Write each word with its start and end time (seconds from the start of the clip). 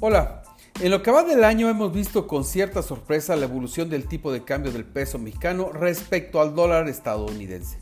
Hola, 0.00 0.44
en 0.80 0.92
lo 0.92 1.02
que 1.02 1.10
va 1.10 1.24
del 1.24 1.42
año 1.42 1.68
hemos 1.68 1.92
visto 1.92 2.28
con 2.28 2.44
cierta 2.44 2.84
sorpresa 2.84 3.34
la 3.34 3.46
evolución 3.46 3.90
del 3.90 4.06
tipo 4.06 4.30
de 4.30 4.44
cambio 4.44 4.70
del 4.70 4.84
peso 4.84 5.18
mexicano 5.18 5.72
respecto 5.72 6.40
al 6.40 6.54
dólar 6.54 6.88
estadounidense. 6.88 7.78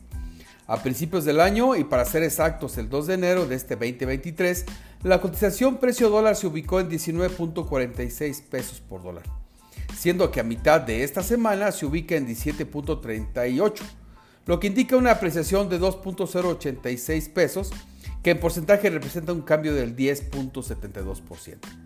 A 0.67 0.83
principios 0.83 1.27
del 1.27 1.41
año, 1.43 1.77
y 1.77 1.85
para 1.85 2.07
ser 2.07 2.23
exactos 2.23 2.79
el 2.79 2.89
2 2.89 3.07
de 3.09 3.15
enero 3.15 3.47
de 3.47 3.57
este 3.57 3.77
2023, 3.77 4.65
la 5.03 5.21
cotización 5.21 5.77
precio 5.77 6.09
dólar 6.09 6.37
se 6.37 6.47
ubicó 6.47 6.81
en 6.81 6.89
19.46 6.89 8.45
pesos 8.45 8.81
por 8.81 9.03
dólar, 9.03 9.25
siendo 9.95 10.31
que 10.31 10.41
a 10.41 10.45
mitad 10.45 10.81
de 10.81 11.05
esta 11.05 11.23
semana 11.23 11.71
se 11.71 11.85
ubica 11.85 12.17
en 12.17 12.27
17.38, 12.27 13.75
lo 14.47 14.59
que 14.59 14.69
indica 14.69 14.97
una 14.97 15.11
apreciación 15.11 15.69
de 15.69 15.79
2.086 15.79 17.31
pesos, 17.35 17.73
que 18.23 18.31
en 18.31 18.41
porcentaje 18.41 18.89
representa 18.89 19.35
un 19.35 19.43
cambio 19.43 19.75
del 19.75 19.95
10.72%. 19.95 21.86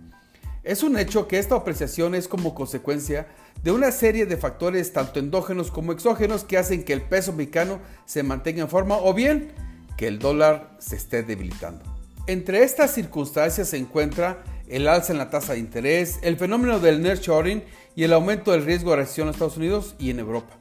Es 0.62 0.82
un 0.82 0.98
hecho 0.98 1.26
que 1.26 1.38
esta 1.38 1.54
apreciación 1.54 2.14
es 2.14 2.28
como 2.28 2.54
consecuencia 2.54 3.26
de 3.62 3.72
una 3.72 3.92
serie 3.92 4.26
de 4.26 4.36
factores 4.36 4.92
tanto 4.92 5.18
endógenos 5.18 5.70
como 5.70 5.92
exógenos 5.92 6.44
que 6.44 6.58
hacen 6.58 6.84
que 6.84 6.92
el 6.92 7.02
peso 7.02 7.32
mexicano 7.32 7.80
se 8.04 8.22
mantenga 8.22 8.62
en 8.62 8.68
forma 8.68 8.96
o 8.98 9.14
bien 9.14 9.52
que 9.96 10.06
el 10.06 10.18
dólar 10.18 10.76
se 10.78 10.96
esté 10.96 11.22
debilitando. 11.22 11.82
Entre 12.26 12.62
estas 12.62 12.92
circunstancias 12.92 13.68
se 13.68 13.78
encuentra 13.78 14.44
el 14.68 14.86
alza 14.86 15.12
en 15.12 15.18
la 15.18 15.30
tasa 15.30 15.54
de 15.54 15.58
interés, 15.58 16.18
el 16.22 16.36
fenómeno 16.36 16.78
del 16.78 17.02
nearshoring 17.02 17.62
y 17.96 18.04
el 18.04 18.12
aumento 18.12 18.52
del 18.52 18.64
riesgo 18.64 18.90
de 18.90 18.98
recesión 18.98 19.28
en 19.28 19.34
Estados 19.34 19.56
Unidos 19.56 19.94
y 19.98 20.10
en 20.10 20.20
Europa. 20.20 20.58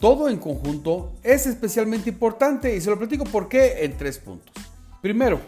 Todo 0.00 0.28
en 0.28 0.38
conjunto 0.38 1.12
es 1.22 1.46
especialmente 1.46 2.10
importante 2.10 2.74
y 2.74 2.80
se 2.80 2.90
lo 2.90 2.98
platico 2.98 3.24
por 3.24 3.48
qué 3.48 3.84
en 3.84 3.96
tres 3.96 4.18
puntos. 4.18 4.52
Primero, 5.00 5.40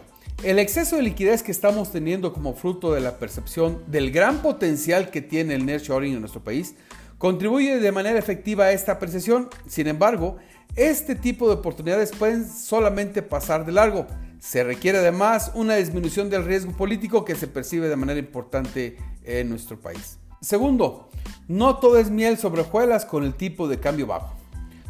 el 0.44 0.58
exceso 0.58 0.96
de 0.96 1.02
liquidez 1.02 1.42
que 1.42 1.52
estamos 1.52 1.92
teniendo 1.92 2.32
como 2.32 2.54
fruto 2.54 2.92
de 2.92 3.00
la 3.00 3.18
percepción 3.18 3.82
del 3.86 4.10
gran 4.10 4.42
potencial 4.42 5.10
que 5.10 5.22
tiene 5.22 5.54
el 5.54 5.64
nearshoring 5.64 6.14
en 6.14 6.20
nuestro 6.20 6.42
país 6.42 6.74
contribuye 7.18 7.78
de 7.78 7.92
manera 7.92 8.18
efectiva 8.18 8.64
a 8.64 8.72
esta 8.72 8.92
apreciación. 8.92 9.48
Sin 9.68 9.86
embargo, 9.86 10.38
este 10.74 11.14
tipo 11.14 11.46
de 11.46 11.54
oportunidades 11.54 12.10
pueden 12.10 12.48
solamente 12.48 13.22
pasar 13.22 13.64
de 13.64 13.70
largo. 13.70 14.08
Se 14.40 14.64
requiere 14.64 14.98
además 14.98 15.52
una 15.54 15.76
disminución 15.76 16.28
del 16.28 16.44
riesgo 16.44 16.72
político 16.72 17.24
que 17.24 17.36
se 17.36 17.46
percibe 17.46 17.88
de 17.88 17.94
manera 17.94 18.18
importante 18.18 18.96
en 19.22 19.48
nuestro 19.48 19.80
país. 19.80 20.18
Segundo, 20.40 21.08
no 21.46 21.76
todo 21.76 21.98
es 21.98 22.10
miel 22.10 22.36
sobre 22.36 22.62
hojuelas 22.62 23.04
con 23.04 23.22
el 23.22 23.34
tipo 23.34 23.68
de 23.68 23.78
cambio 23.78 24.08
bajo. 24.08 24.41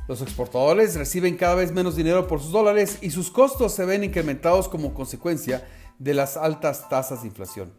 Los 0.09 0.21
exportadores 0.21 0.97
reciben 0.97 1.37
cada 1.37 1.55
vez 1.55 1.71
menos 1.71 1.95
dinero 1.95 2.27
por 2.27 2.41
sus 2.41 2.51
dólares 2.51 2.99
y 3.03 3.11
sus 3.11 3.31
costos 3.31 3.73
se 3.73 3.85
ven 3.85 4.03
incrementados 4.03 4.69
como 4.69 4.95
consecuencia 4.95 5.67
de 5.99 6.13
las 6.13 6.37
altas 6.37 6.89
tasas 6.89 7.23
de 7.23 7.29
inflación, 7.29 7.73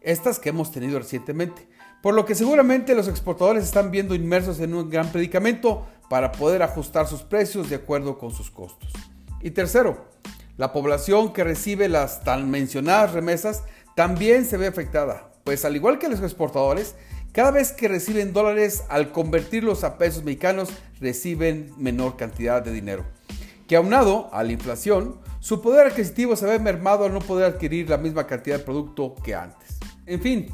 estas 0.00 0.38
que 0.38 0.50
hemos 0.50 0.70
tenido 0.70 0.98
recientemente, 0.98 1.68
por 2.00 2.14
lo 2.14 2.24
que 2.24 2.36
seguramente 2.36 2.94
los 2.94 3.08
exportadores 3.08 3.64
están 3.64 3.90
viendo 3.90 4.14
inmersos 4.14 4.60
en 4.60 4.72
un 4.72 4.88
gran 4.88 5.10
predicamento 5.10 5.84
para 6.08 6.30
poder 6.30 6.62
ajustar 6.62 7.08
sus 7.08 7.22
precios 7.22 7.68
de 7.68 7.76
acuerdo 7.76 8.18
con 8.18 8.30
sus 8.30 8.50
costos. 8.50 8.92
Y 9.40 9.50
tercero, 9.50 10.04
la 10.56 10.72
población 10.72 11.32
que 11.32 11.42
recibe 11.42 11.88
las 11.88 12.22
tan 12.22 12.50
mencionadas 12.50 13.12
remesas 13.12 13.64
también 13.96 14.44
se 14.44 14.58
ve 14.58 14.68
afectada, 14.68 15.32
pues 15.42 15.64
al 15.64 15.74
igual 15.74 15.98
que 15.98 16.08
los 16.08 16.20
exportadores, 16.20 16.94
cada 17.34 17.50
vez 17.50 17.72
que 17.72 17.88
reciben 17.88 18.32
dólares, 18.32 18.84
al 18.88 19.10
convertirlos 19.10 19.82
a 19.82 19.98
pesos 19.98 20.22
mexicanos, 20.22 20.68
reciben 21.00 21.72
menor 21.76 22.16
cantidad 22.16 22.62
de 22.62 22.70
dinero. 22.70 23.04
Que 23.66 23.74
aunado 23.74 24.32
a 24.32 24.44
la 24.44 24.52
inflación, 24.52 25.16
su 25.40 25.60
poder 25.60 25.88
adquisitivo 25.88 26.36
se 26.36 26.46
ve 26.46 26.60
mermado 26.60 27.04
al 27.04 27.12
no 27.12 27.18
poder 27.18 27.46
adquirir 27.46 27.90
la 27.90 27.98
misma 27.98 28.28
cantidad 28.28 28.58
de 28.58 28.64
producto 28.64 29.16
que 29.24 29.34
antes. 29.34 29.78
En 30.06 30.20
fin, 30.20 30.46